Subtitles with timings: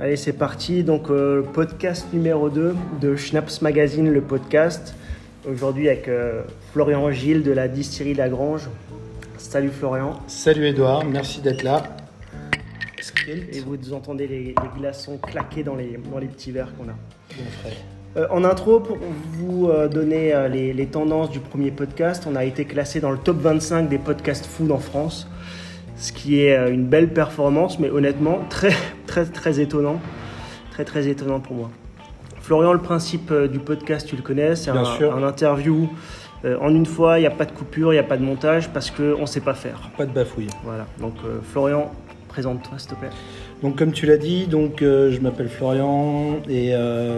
[0.00, 0.84] Allez, c'est parti.
[0.84, 4.94] Donc, euh, podcast numéro 2 de Schnaps Magazine, le podcast.
[5.44, 8.68] Aujourd'hui avec euh, Florian Gilles de la distillerie Lagrange.
[9.38, 10.20] Salut Florian.
[10.28, 11.82] Salut Edouard, merci d'être là.
[13.26, 16.94] Et vous entendez les, les glaçons claquer dans les, dans les petits verres qu'on a?
[17.36, 17.76] Bon frais.
[18.16, 18.98] Euh, en intro, pour
[19.32, 23.18] vous euh, donner les, les tendances du premier podcast, on a été classé dans le
[23.18, 25.26] top 25 des podcasts food en France,
[25.96, 28.72] ce qui est une belle performance, mais honnêtement très
[29.24, 30.00] très très étonnant,
[30.70, 31.70] très très étonnant pour moi.
[32.40, 35.88] Florian, le principe euh, du podcast, tu le connais, c'est un, un interview
[36.44, 38.22] euh, en une fois, il n'y a pas de coupure, il n'y a pas de
[38.22, 39.90] montage parce qu'on ne sait pas faire.
[39.96, 40.46] Pas de bafouille.
[40.64, 41.90] Voilà, donc euh, Florian,
[42.28, 43.10] présente-toi s'il te plaît.
[43.62, 46.74] Donc comme tu l'as dit, donc euh, je m'appelle Florian et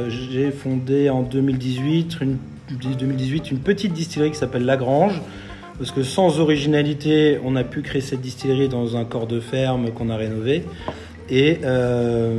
[0.08, 2.38] j'ai fondé en 2018 une,
[2.70, 5.20] 2018 une petite distillerie qui s'appelle Lagrange.
[5.78, 9.90] Parce que sans originalité, on a pu créer cette distillerie dans un corps de ferme
[9.92, 10.62] qu'on a rénové.
[11.30, 12.38] Et euh,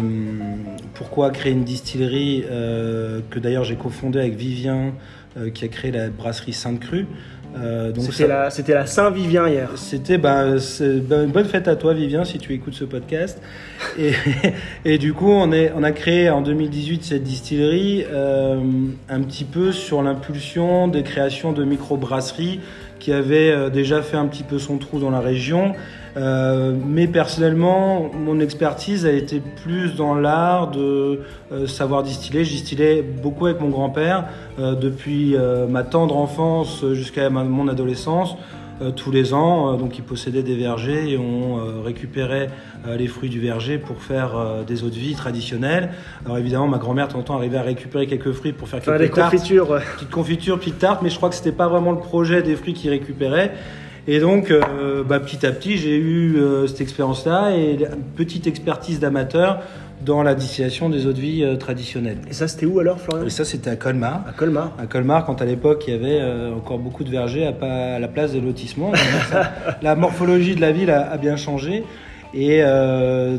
[0.94, 4.94] pourquoi créer une distillerie euh, que d'ailleurs j'ai cofondée avec Vivien
[5.38, 7.08] euh, qui a créé la brasserie Sainte-Crue.
[7.54, 9.72] Donc C'était la, c'était la Saint-Vivien hier.
[9.76, 13.42] C'était bah, une bonne fête à toi, Vivien, si tu écoutes ce podcast.
[14.00, 14.14] Et,
[14.86, 19.74] et du coup, on, est, on a créé en 2018 cette distillerie un petit peu
[19.74, 22.62] sur l'impulsion des créations de microbrasseries
[23.02, 25.74] qui avaient euh, déjà fait un petit peu son trou dans la région.
[26.18, 32.44] Euh, mais personnellement, mon expertise a été plus dans l'art de euh, savoir distiller.
[32.44, 34.26] Je distillais beaucoup avec mon grand-père
[34.60, 35.36] euh, depuis
[35.70, 38.36] ma tendre enfance jusqu'à mon adolescence.
[38.96, 42.50] Tous les ans, donc ils possédaient des vergers et on récupérait
[42.98, 44.32] les fruits du verger pour faire
[44.66, 45.92] des eaux de vie traditionnelles.
[46.26, 48.82] Alors évidemment, ma grand-mère de temps en temps arrivait à récupérer quelques fruits pour faire
[48.82, 49.70] quelques des tartes confitures.
[49.70, 49.82] ouais.
[49.98, 52.74] petite confiture, petite tarte, mais je crois que c'était pas vraiment le projet des fruits
[52.74, 53.52] qu'ils récupéraient.
[54.08, 58.48] Et donc, euh, bah, petit à petit, j'ai eu euh, cette expérience-là et une petite
[58.48, 59.60] expertise d'amateur
[60.04, 62.18] dans la distillation des eaux de vie euh, traditionnelles.
[62.28, 63.28] Et ça, c'était où alors, Florian?
[63.28, 64.26] Et ça, c'était à Colmar.
[64.28, 64.72] À Colmar.
[64.80, 66.20] À Colmar, quand à l'époque il y avait
[66.52, 68.92] encore beaucoup de vergers à, pas- à la place des lotissements.
[69.30, 69.52] Ça-
[69.84, 71.84] la morphologie de la ville a, a bien changé.
[72.34, 72.64] Et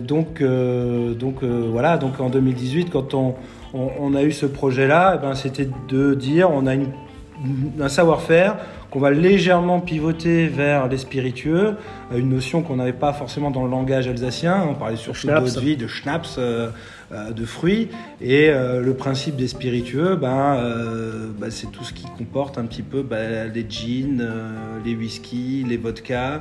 [0.07, 3.35] donc, donc voilà, donc en 2018, quand on,
[3.73, 6.89] on, on a eu ce projet-là, eh ben, c'était de dire on a une,
[7.81, 8.57] un savoir-faire
[8.93, 11.77] qu'on va légèrement pivoter vers les spiritueux,
[12.13, 14.67] euh, une notion qu'on n'avait pas forcément dans le langage alsacien.
[14.69, 15.55] On parlait surtout d'eau Schnapps.
[15.55, 16.69] de vie, de schnapps, euh,
[17.13, 17.89] de fruits.
[18.21, 22.65] Et euh, le principe des spiritueux, ben, euh, ben, c'est tout ce qui comporte un
[22.65, 26.41] petit peu ben, les gins, euh, les whisky, les vodkas.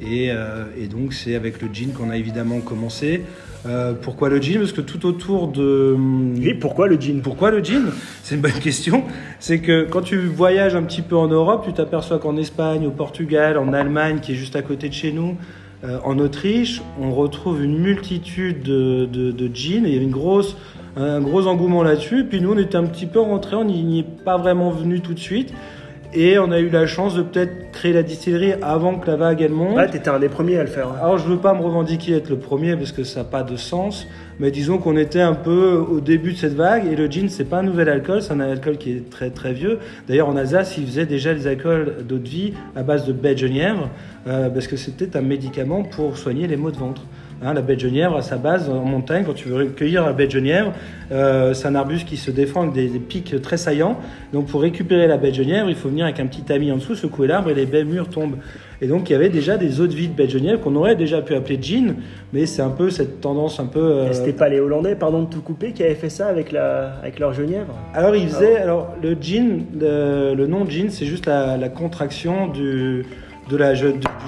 [0.00, 3.22] Et, euh, et donc c'est avec le gin qu'on a évidemment commencé.
[3.66, 4.58] Euh, pourquoi le gin?
[4.58, 5.94] Parce que tout autour de...
[6.38, 7.20] Oui, pourquoi le gin?
[7.20, 7.90] Pourquoi le gin?
[8.22, 9.04] C'est une bonne question.
[9.38, 12.90] C'est que quand tu voyages un petit peu en Europe, tu t'aperçois qu'en Espagne, au
[12.90, 15.36] Portugal, en Allemagne, qui est juste à côté de chez nous,
[15.82, 20.10] euh, en Autriche, on retrouve une multitude de, de, gins et il y a une
[20.10, 20.56] grosse,
[20.96, 22.24] un gros engouement là-dessus.
[22.24, 25.14] Puis nous, on était un petit peu rentrés, on n'y est pas vraiment venu tout
[25.14, 25.54] de suite.
[26.12, 29.42] Et on a eu la chance de peut-être créer la distillerie avant que la vague
[29.42, 29.76] elle monte.
[29.76, 30.88] Ouais, t'étais un des premiers à le faire.
[30.88, 30.96] hein.
[31.00, 33.54] Alors je veux pas me revendiquer être le premier parce que ça n'a pas de
[33.54, 34.08] sens,
[34.40, 37.44] mais disons qu'on était un peu au début de cette vague et le gin c'est
[37.44, 39.78] pas un nouvel alcool, c'est un alcool qui est très très vieux.
[40.08, 43.34] D'ailleurs en Alsace ils faisaient déjà des alcools d'eau de vie à base de baie
[43.34, 43.88] de genièvre
[44.26, 47.02] euh, parce que c'était un médicament pour soigner les maux de ventre.
[47.42, 50.12] Hein, la baie de genièvre, à sa base, en montagne, quand tu veux cueillir la
[50.12, 50.74] baie de genièvre,
[51.10, 53.96] euh, c'est un arbuste qui se défend avec des, des pics très saillants.
[54.34, 56.76] Donc, pour récupérer la baie de genièvre, il faut venir avec un petit tamis en
[56.76, 58.36] dessous, secouer l'arbre et les baies mûres tombent.
[58.82, 60.76] Et donc, il y avait déjà des eaux de vie de baie de genièvre qu'on
[60.76, 61.94] aurait déjà pu appeler gin,
[62.34, 63.80] mais c'est un peu cette tendance un peu.
[63.80, 66.92] euh, C'était pas les Hollandais, pardon de tout couper, qui avaient fait ça avec, la,
[67.02, 67.74] avec leur genièvre?
[67.94, 68.58] Alors, il faisait.
[68.58, 73.06] Alors, le gin, le, le nom gin, c'est juste la, la contraction du,
[73.50, 73.80] de la, du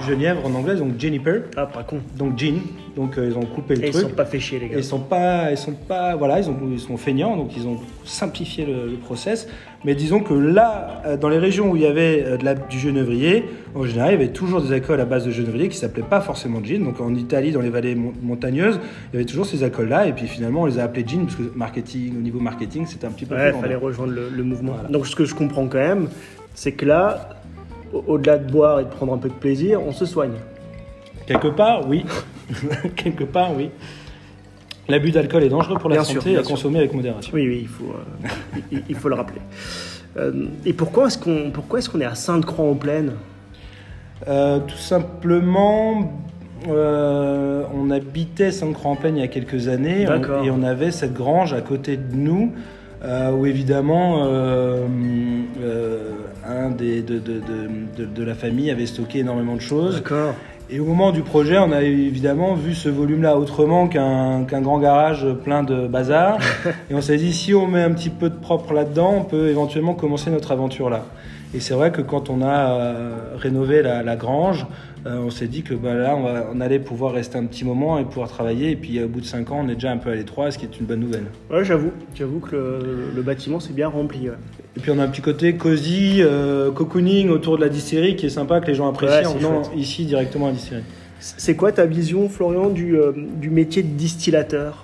[0.07, 1.43] genièvre en anglais, donc juniper.
[1.55, 1.97] Ah, pas con.
[2.17, 2.55] Donc, gin.
[2.95, 4.03] Donc, euh, ils ont coupé le Et ils truc.
[4.09, 4.77] sont pas fait chier, les gars.
[4.77, 7.77] ils sont pas, ils sont pas, voilà, ils, ont, ils sont feignants, donc ils ont
[8.05, 9.47] simplifié le, le process.
[9.83, 12.53] Mais disons que là, euh, dans les régions où il y avait euh, de la-
[12.53, 15.77] du genévrier, en général, il y avait toujours des alcools à base de genévrier qui
[15.77, 16.83] s'appelaient pas forcément gin.
[16.83, 18.79] Donc en Italie, dans les vallées mon- montagneuses,
[19.11, 20.05] il y avait toujours ces alcools-là.
[20.07, 23.07] Et puis finalement, on les a appelés gin parce que marketing, au niveau marketing, c'était
[23.07, 24.73] un petit peu Ouais, il fallait rejoindre le, le mouvement.
[24.73, 24.89] Voilà.
[24.89, 26.09] Donc, ce que je comprends quand même,
[26.53, 27.29] c'est que là,
[27.91, 30.33] au- au-delà de boire et de prendre un peu de plaisir, on se soigne.
[31.25, 32.05] Quelque part, oui.
[32.95, 33.69] Quelque part, oui.
[34.89, 36.51] L'abus d'alcool est dangereux pour la Bien sûr, santé bien à sûr.
[36.51, 37.31] consommer avec modération.
[37.33, 38.27] Oui, oui, il faut, euh,
[38.71, 39.39] il, il faut le rappeler.
[40.17, 43.13] Euh, et pourquoi est-ce qu'on qu'on est à Sainte-Croix-en-Plaine?
[44.27, 46.11] Euh, tout simplement,
[46.67, 51.61] on habitait Sainte-Croix-en-Plaine il y a quelques années on- et on avait cette grange à
[51.61, 52.51] côté de nous
[53.03, 54.23] où évidemment
[56.45, 57.41] un des, de, de, de,
[57.97, 60.35] de- de la famille avait stocké énormément de choses D'accord.
[60.69, 65.27] Et au moment du projet, on a évidemment vu ce volume-là autrement qu'un grand garage
[65.43, 66.37] plein de bazar.
[66.89, 69.49] et on s'est dit, si on met un petit peu de propre là-dedans, on peut
[69.49, 71.05] éventuellement commencer notre aventure là.
[71.55, 74.65] Et c'est vrai que quand on a euh, rénové la, la grange,
[75.05, 77.63] euh, on s'est dit que bah, là, on, va- on allait pouvoir rester un petit
[77.63, 78.71] moment et pouvoir travailler.
[78.71, 80.57] Et puis au bout de 5 ans, on est déjà un peu à l'étroit, ce
[80.57, 81.25] qui est une bonne nouvelle.
[81.51, 84.29] Ouais, j'avoue, j'avoue que le, le bâtiment s'est bien rempli.
[84.29, 84.35] ouais.
[84.75, 88.25] Et puis on a un petit côté cosy, euh, cocooning autour de la distillerie qui
[88.25, 90.83] est sympa, que les gens apprécient Ouais, en venant ici directement à la distillerie.
[91.19, 94.83] C'est quoi ta vision, Florian, du, euh, du métier de distillateur?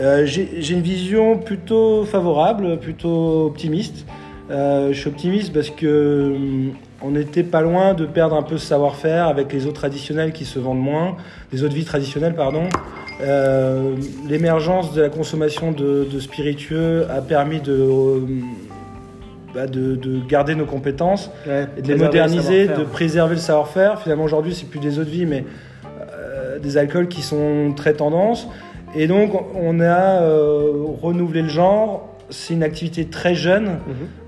[0.00, 4.06] Euh, j'ai une vision plutôt favorable, plutôt optimiste.
[4.50, 6.72] Euh, je suis optimiste parce que hum,
[7.02, 10.44] on n'était pas loin de perdre un peu ce savoir-faire avec les eaux traditionnelles qui
[10.44, 11.16] se vendent moins,
[11.52, 12.64] les eaux de vie traditionnelles, pardon.
[13.20, 13.94] Euh,
[14.28, 18.20] L'émergence de la consommation de, de spiritueux a permis de, euh,
[19.54, 23.40] bah, de, de garder nos compétences Ouais, et de les le moderniser, de préserver le
[23.40, 24.00] savoir-faire.
[24.00, 25.44] Finalement, aujourd'hui, c'est plus des eaux de vie, mais
[26.12, 28.48] euh, des alcools qui sont très tendance.
[28.96, 30.20] Et donc, on a
[31.02, 32.07] renouvelé le genre.
[32.30, 33.64] C'est une activité très jeune.
[33.64, 33.78] Mhm.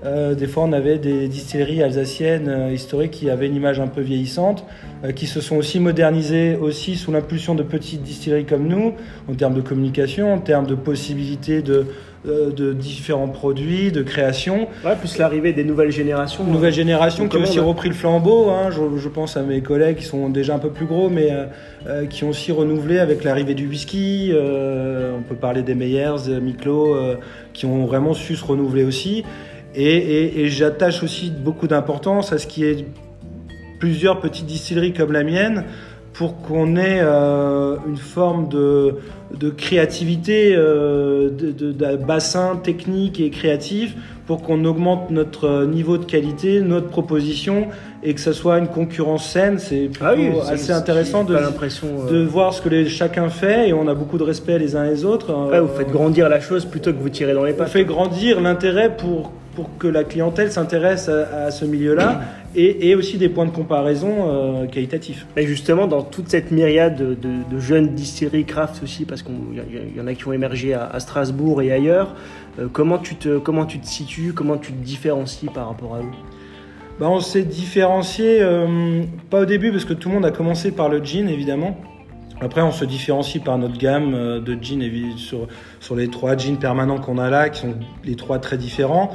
[0.05, 3.87] Euh, des fois, on avait des distilleries alsaciennes euh, historiques qui avaient une image un
[3.87, 4.65] peu vieillissante,
[5.03, 8.93] euh, qui se sont aussi modernisées aussi sous l'impulsion de petites distilleries comme nous,
[9.29, 11.85] en termes de communication, en termes de possibilités de,
[12.25, 14.67] de différents produits, de création.
[14.85, 16.43] Ouais, plus l'arrivée des nouvelles générations.
[16.45, 18.49] Une nouvelle génération Donc, qui a aussi repris le flambeau.
[18.49, 18.69] hein.
[18.69, 21.45] Je, je pense à mes collègues qui sont déjà un peu plus gros, mais euh,
[21.87, 24.31] euh, qui ont aussi renouvelé avec l'arrivée du whisky.
[24.33, 27.15] Euh, on peut parler des Meyers, des Miklo, euh,
[27.53, 29.23] qui ont vraiment su se renouveler aussi.
[29.73, 32.85] Et, et- et j'attache aussi beaucoup d'importance à ce qui est
[33.79, 35.63] plusieurs petites distilleries comme la mienne
[36.13, 38.95] pour qu'on ait euh, une forme de,
[39.37, 43.95] de créativité, euh, de, bassin technique et créatif
[44.27, 47.67] pour qu'on augmente notre niveau de qualité, notre proposition
[48.03, 49.57] et que ce soit une concurrence saine.
[49.59, 53.73] C'est Ah oui, assez intéressant de, euh, de voir ce que les- chacun fait et
[53.73, 55.33] on a beaucoup de respect les uns les autres.
[55.49, 57.69] Ouais, vous faites grandir la chose plutôt que vous tirez dans les On pattes.
[57.69, 62.21] fait grandir l'intérêt pour, pour que la clientèle s'intéresse à, à ce milieu-là
[62.55, 65.25] et, et aussi des points de comparaison euh, qualitatifs.
[65.35, 69.33] Et justement, dans toute cette myriade de, de- de jeunes distilleries craft aussi, parce qu'il
[69.95, 72.15] y, en a qui ont émergé à, à Strasbourg et ailleurs,
[72.59, 75.99] euh, comment, tu te, comment tu te situes, comment tu te différencies par rapport à
[75.99, 76.11] eux?
[76.99, 80.71] Bah, on s'est différencié, euh, pas au début parce que tout le monde a commencé
[80.71, 81.77] par le jean évidemment.
[82.43, 84.81] Après, on se différencie par notre gamme de jeans
[85.15, 85.47] sur,
[85.79, 89.11] sur les trois jeans permanents qu'on a là, qui sont les trois très différents.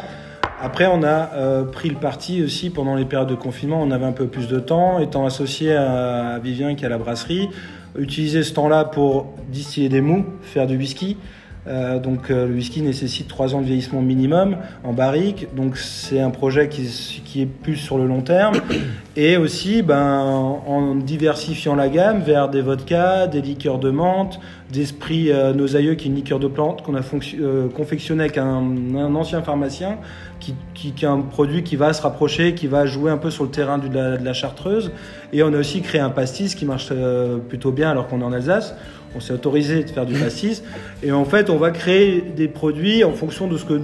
[0.58, 4.06] Après, on a euh, pris le parti aussi pendant les périodes de confinement, on avait
[4.06, 7.50] un peu plus de temps, étant associé à, Vivien qui est à la brasserie,
[7.99, 11.19] utiliser ce temps-là pour distiller des mous, faire du whisky.
[11.67, 16.21] Euh, donc euh, le whisky nécessite 3 ans de vieillissement minimum en barrique, donc c'est
[16.21, 18.55] un projet qui, qui est plus sur le long terme.
[19.17, 24.39] Et aussi ben, en diversifiant la gamme vers des vodkas, des liqueurs de menthe,
[24.71, 27.01] d'esprit euh, nos aïeux qui est une liqueur de plante qu'on a
[27.41, 28.62] euh, confectionné avec un,
[28.97, 29.99] un ancien pharmacien
[30.41, 30.55] qui,
[30.93, 33.50] qui, est un produit qui va se rapprocher, qui va jouer un peu sur le
[33.50, 34.93] terrain de la, de la chartreuse.
[35.33, 38.25] Et on a aussi créé un pastis qui marche euh, plutôt bien alors qu'on est
[38.25, 38.75] en Alsace.
[39.15, 40.62] On s'est autorisé de faire du pastis.
[41.03, 43.81] Et en fait, on va créer des produits en fonction de ce que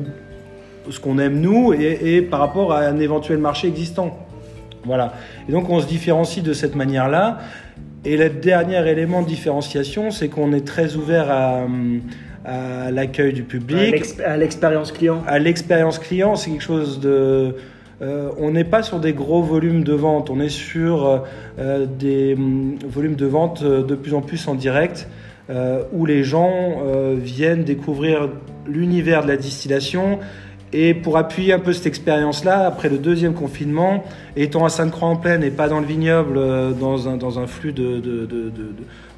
[0.91, 4.19] ce qu'on aime nous et, et par rapport à un éventuel marché existant.
[4.85, 5.15] Voilà.
[5.49, 7.39] Et donc on se différencie de cette manière-là.
[8.05, 11.67] Et le dernier élément de différenciation, c'est qu'on est très ouvert à,
[12.45, 13.95] à l'accueil du public,
[14.25, 16.37] À l'expérience client à l'expérience client.
[16.37, 17.55] C'est quelque chose de
[18.03, 21.25] euh, on n'est pas sur des gros volumes de vente, on est sur
[21.59, 25.09] euh, des hum, volumes de vente euh, de plus en plus en direct,
[25.51, 26.79] euh, où les gens
[27.17, 28.29] viennent découvrir
[28.67, 30.19] l'univers de la distillation.
[30.75, 34.05] Et pour appuyer un peu cette expérience-là, après le deuxième confinement,
[34.37, 36.41] étant à Sainte-Croix-en-Plaine et pas dans le vignoble,
[36.81, 38.73] dans, un, dans un flux de, de, de, de,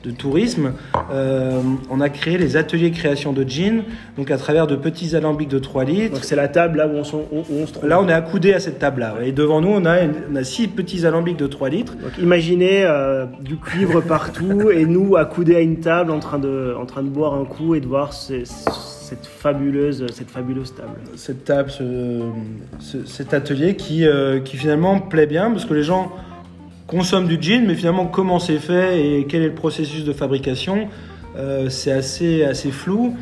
[0.04, 0.72] de tourisme,
[1.12, 3.82] euh, on a créé les ateliers création de gin,
[4.18, 6.14] donc à travers de petits alambics de 3 litres.
[6.14, 7.88] Donc c'est la table là où on, où- se trouve.
[7.88, 9.14] Là, on est accoudé à cette table-là.
[9.24, 11.94] Et devant nous, on a, une- on a six petits alambics de 3 litres.
[11.94, 16.74] Donc imaginez euh, du cuivre partout et nous accoudés à une table en train de,
[16.78, 20.88] en train de boire un coup et de voir ce- cette, fabuleuse, cette fabuleuse table.
[21.16, 22.20] Cette table, ce-
[22.80, 26.10] ce- cet atelier qui, euh, qui finalement plaît bien parce que les gens
[26.94, 30.88] consomment du gin, mais finalement, comment c'est fait et quel est le processus de fabrication,
[31.36, 33.16] euh, c'est assez, assez flou.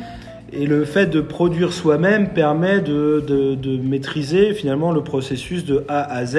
[0.55, 5.83] Et le fait de produire soi-même permet de, de- de maîtriser finalement le processus de
[5.87, 6.37] A à Z,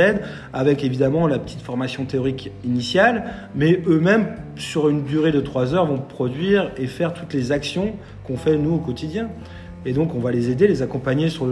[0.52, 3.24] avec évidemment la petite formation théorique initiale,
[3.56, 7.94] mais eux-mêmes, sur une durée de 3 heures, vont produire et faire toutes les actions
[8.24, 9.28] qu'on fait nous au quotidien.
[9.84, 11.46] Et donc on va les aider, les accompagner sur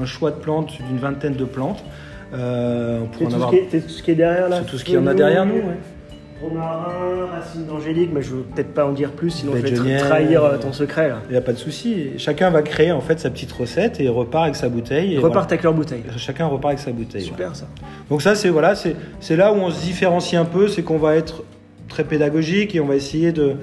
[0.00, 1.84] un choix de plantes, d'une vingtaine de plantes.
[2.34, 4.76] Euh, on tout, avoir ce qui est- c'est tout ce qui est derrière là tout
[4.78, 5.54] ce qu'il y en a derrière nous.
[5.54, 5.78] ouais.
[6.40, 10.44] romarin, racine d'angélique, mais je veux peut-être pas en dire plus, sinon je vais trahir
[10.44, 11.12] euh, ton secret.
[11.28, 12.10] Il n'y a pas de souci.
[12.16, 15.14] Chacun va créer en fait sa petite recette et repart avec sa bouteille.
[15.14, 16.04] et repartent avec leur bouteille.
[16.16, 17.22] Chacun repart avec sa bouteille.
[17.22, 17.66] Super ça.
[18.08, 21.16] Donc ça, c'est voilà, c'est là où on se différencie un peu, c'est qu'on va
[21.16, 21.42] être
[21.88, 23.54] très pédagogique et on va essayer de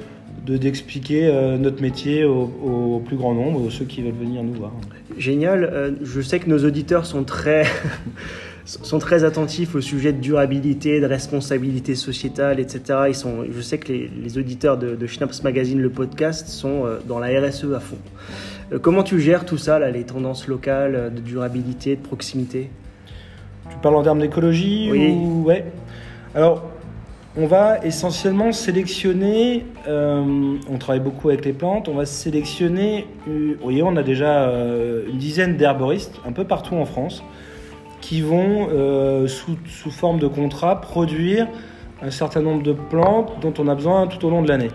[0.45, 4.43] de- d'expliquer euh, notre métier au, au plus grand nombre, aux ceux qui veulent venir
[4.43, 4.73] nous voir.
[5.17, 5.63] Génial.
[5.63, 7.63] Euh, je sais que nos auditeurs sont très,
[8.65, 12.81] sont très attentifs au sujet de durabilité, de responsabilité sociétale, etc.
[13.09, 16.85] Ils sont, je sais que les, les auditeurs de, de Schnaps Magazine, le podcast, sont
[16.85, 17.97] euh, dans la RSE à fond.
[18.73, 22.69] Euh, comment tu gères tout ça, là, les tendances locales euh, de durabilité, de proximité?
[23.69, 25.09] Tu parles en termes d'écologie Oui.
[25.11, 25.65] ou ouais.
[26.33, 26.63] Alors,
[27.37, 29.65] on va essentiellement sélectionner.
[29.87, 31.87] euh, on travaille beaucoup avec les plantes.
[31.89, 33.05] On va sélectionner.
[33.27, 37.23] vous voyez, on a déjà euh, une dizaine d'herboristes un peu partout en France
[38.07, 41.47] qui vont, euh, sous, sous forme de contrat, produire
[42.03, 44.69] un certain nombre de plantes dont on a besoin tout au long de l'année.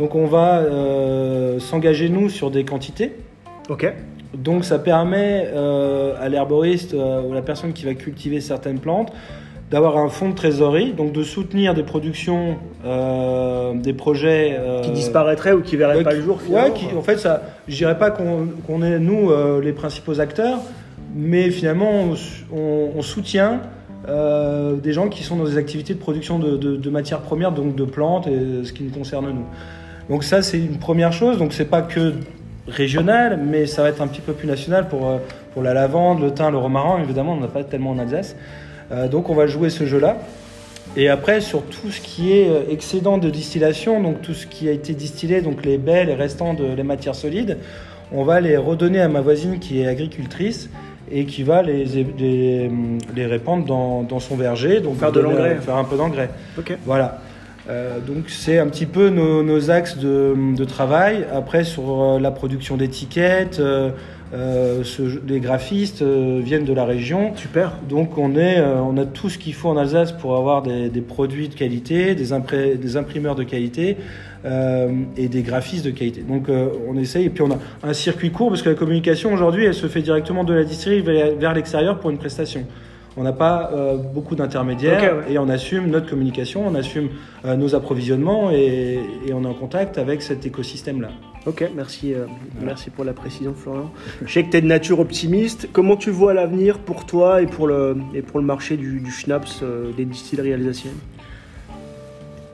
[0.00, 3.12] Donc, on va euh, s'engager nous sur des quantités.
[3.68, 3.92] Ok.
[4.34, 8.80] Donc ça permet euh, à l'herboriste euh, ou à la personne qui va cultiver certaines
[8.80, 9.10] plantes
[9.70, 14.90] d'avoir un fonds de trésorerie, donc de soutenir des productions, euh, des projets euh, Qui
[14.90, 17.42] disparaîtraient ou qui verraient ouais, pas qui- le jour Ouais, finalement qui, en fait, ça,
[17.66, 20.58] je dirais pas qu'on est nous euh, les principaux acteurs,
[21.16, 21.90] mais finalement
[22.52, 23.62] on, soutient
[24.06, 27.84] euh, des gens qui sont dans des activités de production de, matières premières, donc de
[27.84, 29.46] plantes, et ce qui nous concerne nous.
[30.10, 31.38] Donc ça c'est une première chose.
[31.38, 32.12] Donc c'est pas que
[32.68, 35.18] régional, mais ça va être un petit peu plus national pour, euh,
[35.54, 37.02] pour la lavande, le thym, le romarin.
[37.02, 38.36] Évidemment, on n'a pas tellement en Alsace.
[38.92, 40.18] Euh, donc on va jouer ce jeu-là.
[40.96, 44.72] Et après, sur tout ce qui est excédent de distillation, donc tout ce qui a
[44.72, 47.58] été distillé, donc les baies, les restants de les matières solides,
[48.12, 50.70] on va les redonner à ma voisine qui est agricultrice
[51.10, 52.70] et qui va les, les,
[53.14, 54.80] les répandre dans, dans son verger.
[54.80, 55.56] Donc Faire de l'engrais.
[55.56, 56.30] Faire un peu d'engrais.
[56.84, 57.20] Voilà.
[57.68, 61.26] Euh, donc c'est un petit peu nos, nos axes de, de travail.
[61.34, 63.90] Après sur euh, la production d'étiquettes, euh,
[64.34, 67.34] euh, ce- les graphistes viennent de la région.
[67.34, 67.72] Super.
[67.88, 71.00] Donc on, est, on a tout ce qu'il faut en Alsace pour avoir des, des
[71.00, 73.96] produits de qualité, des, impré- des imprimeurs de qualité
[75.16, 76.20] et des graphistes de qualité.
[76.20, 79.64] Donc on essaye et puis on a un circuit court parce que la communication aujourd'hui
[79.64, 81.02] elle se fait directement de la distillerie
[81.36, 82.64] vers l'extérieur pour une prestation.
[83.16, 85.32] On n'a pas euh, beaucoup d'intermédiaires ouais.
[85.32, 87.08] et on assume notre communication, on assume
[87.44, 91.08] euh, nos approvisionnements et, et on est en contact avec cet écosystème-là.
[91.46, 92.26] Ok, merci, euh,
[92.60, 93.90] merci pour la précision, Florian.
[94.24, 95.68] Je sais que tu es de nature optimiste.
[95.72, 99.10] Comment tu vois l'avenir pour toi et pour le, et pour le marché du, du
[99.10, 99.62] schnapps
[99.96, 100.98] des distilleries alsaciennes?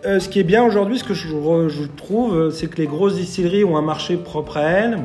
[0.05, 3.65] Euh, ce qui est bien aujourd'hui, ce que je, trouve, c'est que les grosses distilleries
[3.65, 4.99] ont un marché propre à elles,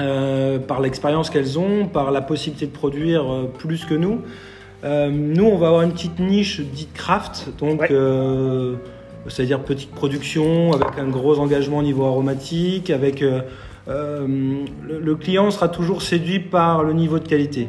[0.00, 4.22] euh, par l'expérience qu'elles ont, par la possibilité de produire euh, plus que nous.
[4.84, 7.88] Euh, nous, on va avoir une petite niche dite craft, donc Ouais.
[7.90, 8.74] euh,
[9.28, 13.40] c'est-à-dire petite production avec un gros engagement au niveau aromatique, avec euh,
[13.88, 17.68] le, le client sera toujours séduit par le niveau de qualité.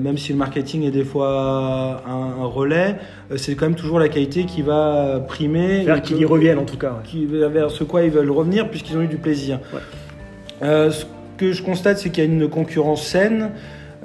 [0.00, 2.96] Même si le marketing est des fois un, un relais,
[3.36, 5.82] c'est quand même toujours la qualité qui va primer.
[5.86, 6.88] Et qu'ils y reviennent en tout cas.
[6.94, 7.04] ouais.
[7.04, 9.60] qui, vers ce quoi ils veulent revenir puisqu'ils ont eu du plaisir.
[9.72, 10.90] Ouais.
[10.90, 11.04] Ce
[11.36, 13.50] que je constate, c'est qu'il y a une concurrence saine.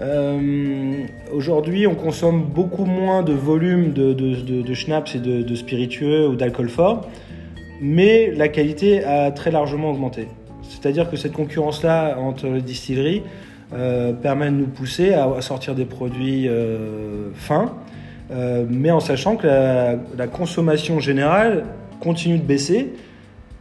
[0.02, 6.70] Euh, Aujourd'hui, on consomme beaucoup moins de volume de, schnapps et de, spiritueux ou d'alcool
[6.70, 7.08] fort,
[7.82, 10.28] mais la qualité a très largement augmenté.
[10.70, 13.24] C'est-à-dire que cette concurrence-là entre les distilleries
[13.74, 17.74] euh, permet de nous pousser à, sortir des produits euh, fins,
[18.70, 21.66] mais en sachant que la, la consommation générale
[22.00, 22.94] continue de baisser,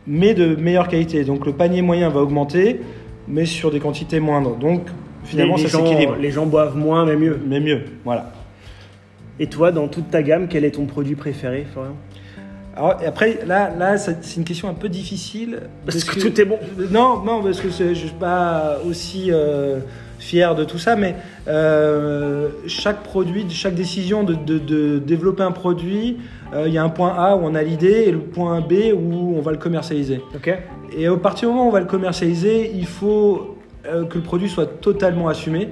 [0.06, 1.24] mais de meilleure qualité.
[1.24, 2.80] Donc le panier moyen va augmenter,
[3.28, 4.56] mais sur des quantités moindres.
[4.56, 4.82] Donc
[5.24, 6.16] finalement, les, les ça gens, s'équilibre.
[6.20, 7.38] les gens boivent moins mais mieux.
[7.46, 8.32] Mais mieux, voilà.
[9.40, 11.96] Et toi, dans toute ta gamme, quel est ton produit préféré, Florian?
[12.76, 15.60] Alors, après, là, là c'est une question un peu difficile.
[15.84, 16.58] Parce que tout est bon.
[16.90, 19.80] Non, non, parce que je suis pas aussi euh,
[20.18, 21.14] fier de tout ça, mais
[21.48, 26.18] euh, chaque produit, chaque décision de, de- de développer un produit,
[26.54, 28.72] euh, il y a un point A où on a l'idée et le point B
[28.94, 30.20] où on va le commercialiser.
[30.34, 30.56] Ok
[30.96, 34.22] Et au partir du moment où on va le commercialiser, il faut euh, que le
[34.24, 35.68] produit soit totalement assumé.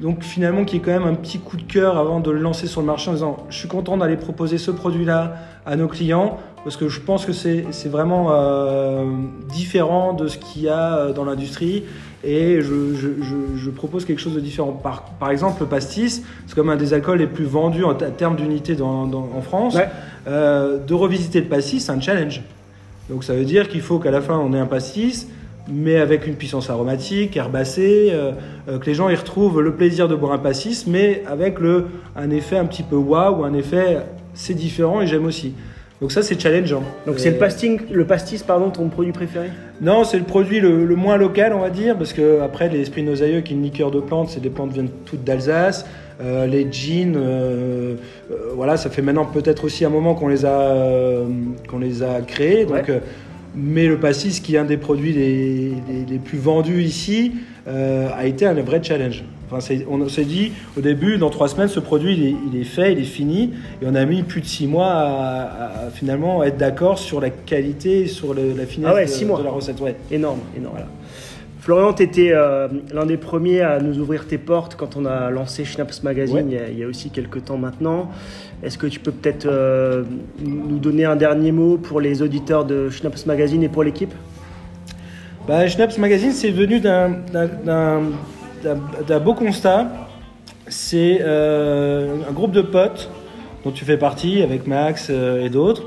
[0.00, 2.38] Donc finalement, qu'il y ait quand même un petit coup de cœur avant de le
[2.40, 5.34] lancer sur le marché en disant je suis content d'aller proposer ce produit-là
[5.66, 9.04] à nos clients parce que je pense que c'est vraiment euh,
[9.50, 11.84] différent de ce qu'il y a euh, dans l'industrie
[12.24, 14.72] et je, je- je- je propose quelque chose de différent.
[14.72, 18.36] Par, par exemple, le pastis, c'est comme un des alcools les plus vendus en termes
[18.36, 19.74] d'unité en France.
[19.74, 19.88] Ouais.
[20.28, 22.42] Euh, de revisiter le pastis, c'est un challenge.
[23.10, 25.26] Donc ça veut dire qu'il faut qu'à la fin on ait un pastis,
[25.68, 28.32] mais avec une puissance aromatique, herbacée, euh,
[28.68, 31.86] euh, que les gens y retrouvent le plaisir de boire un pastis, mais avec le,
[32.16, 33.98] un effet un petit peu waouh, un effet
[34.34, 35.54] c'est différent et j'aime aussi.
[36.00, 36.82] Donc ça, c'est challengeant.
[37.06, 39.48] Donc c'est le pastis, le pastis, pardon, ton produit préféré?
[39.82, 42.80] Non, c'est le produit le, le moins local, on va dire, parce que après les
[42.80, 45.84] esprits nosailleux, qui est une liqueur de plantes, c'est des plantes qui viennent toutes d'Alsace.
[46.22, 47.94] Euh, les jeans, euh,
[48.30, 50.74] euh, voilà, ça fait maintenant peut-être aussi un moment qu'on les a,
[51.68, 52.64] qu'on les a créés.
[52.64, 53.00] Donc, Ouais.
[53.54, 57.32] Euh, mais le pastis, qui est un des produits les, les- les plus vendus ici,
[57.68, 59.24] euh, a été un vrai challenge.
[59.52, 62.64] Enfin, on s'est dit au début, dans trois semaines, ce produit il est, il est
[62.64, 63.50] fait, il est fini,
[63.82, 68.06] et on a mis plus de six mois à, finalement être d'accord sur la qualité,
[68.06, 69.40] sur le- la finesse Ah ouais, de, six mois.
[69.40, 69.80] de la recette.
[69.80, 69.96] Ouais.
[70.12, 70.76] Énorme, énorme.
[71.58, 72.32] Florian, tu étais
[72.94, 76.44] l'un des premiers à nous ouvrir tes portes quand on a lancé Schnaps Magazine Ouais.
[76.48, 78.08] il, y a, il y a aussi quelques temps maintenant.
[78.62, 80.04] Est-ce que tu peux peut-être euh,
[80.44, 84.12] nous donner un dernier mot pour les auditeurs de Schnaps Magazine et pour l'équipe?
[85.48, 87.10] Bah, Schnaps Magazine, c'est venu d'un-
[89.24, 89.90] beau constat.
[90.68, 93.10] C'est euh, un groupe de potes
[93.64, 95.84] dont tu fais partie avec Max euh, et d'autres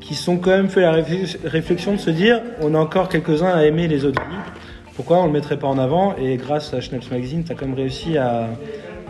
[0.00, 3.52] qui sont quand même fait la réflex- réflexion de se dire on a encore quelques-uns
[3.52, 4.22] à aimer les autres.
[4.96, 6.14] Pourquoi on ne le mettrait pas en avant?
[6.16, 8.48] Et grâce à Schnaps Magazine, tu as quand même réussi à,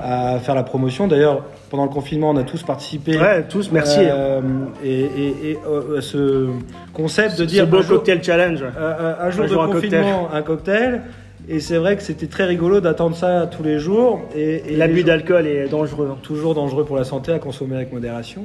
[0.02, 1.06] à faire la promotion.
[1.08, 3.16] D'ailleurs, pendant le confinement, on a tous participé.
[3.18, 4.00] Ouais, tous, merci.
[4.00, 4.40] Euh,
[4.84, 6.48] et et- et, euh, ce
[6.92, 8.62] concept de Ce dire beau un jour- cocktail challenge.
[8.62, 11.02] euh, un, jour Un de jour, un confinement, un cocktail.
[11.48, 14.20] Et c'est vrai que c'était très rigolo d'attendre ça tous les jours.
[14.36, 16.08] Et, et L'abus d'alcool est dangereux.
[16.12, 16.16] hein.
[16.22, 18.44] toujours dangereux pour la santé à consommer avec modération.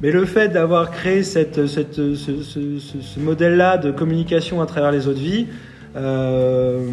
[0.00, 4.66] Mais le fait d'avoir créé cette, cette- ce, ce- ce- ce modèle-là de communication à
[4.66, 5.46] travers les autres vies
[5.96, 6.86] euh,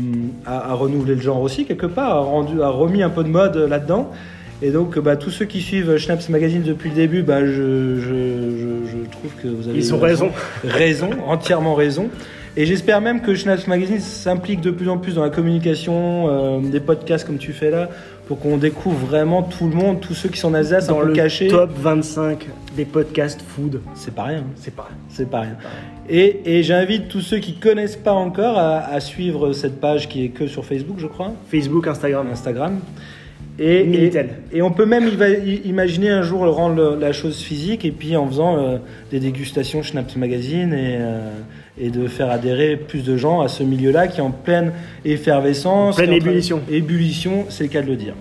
[0.46, 3.30] a, a renouvelé le genre aussi quelque part, a, rendu, a remis un peu de
[3.30, 4.12] mode là-dedans.
[4.63, 7.51] Et donc, bah, tous ceux qui suivent Schnaps Magazine depuis le début, bah, je,
[8.00, 10.32] je, je- je trouve que vous avez Ils ont raison.
[10.63, 12.10] raison, entièrement raison.
[12.56, 16.60] Et j'espère même que Schnaps Magazine s'implique de plus en plus dans la communication, euh,
[16.60, 17.89] des podcasts comme tu fais là,
[18.27, 21.01] pour qu'on découvre vraiment tout le monde, tous ceux qui sont en Alsace, Dans un
[21.01, 21.48] peu le cachés.
[21.48, 23.81] top 25 des podcasts food.
[23.96, 25.57] C'est pas rien, C'est pas c'est pas rien.
[26.10, 30.25] Et, et j'invite tous ceux qui connaissent pas encore à, à suivre cette page qui
[30.25, 32.27] est que sur Facebook, je crois, Facebook, Instagram.
[32.31, 32.79] Instagram.
[33.59, 34.11] Et,
[34.53, 35.09] et, on peut même
[35.65, 38.77] imaginer un jour rendre la chose physique et puis en faisant euh,
[39.09, 41.31] des dégustations Schnaps Magazine et, euh,
[41.79, 44.74] et de faire adhérer plus de gens à ce milieu-là qui est en pleine
[45.05, 45.96] effervescence.
[45.96, 46.61] En pleine en ébullition.
[46.70, 48.13] Ébullition, c'est le cas de le dire.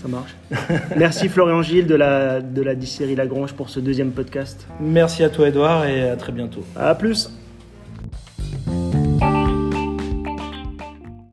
[0.00, 0.36] Ça marche.
[0.96, 4.66] Merci Florian Gilles de la, de la distillerie Lagrange pour ce deuxième podcast.
[4.80, 6.64] Merci à toi Edouard et à très bientôt.
[6.76, 7.30] À plus